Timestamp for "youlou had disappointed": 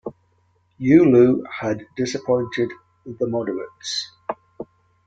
0.79-2.71